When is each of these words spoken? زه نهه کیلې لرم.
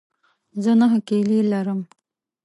زه 0.63 0.71
نهه 0.79 0.99
کیلې 1.07 1.39
لرم. 1.51 1.79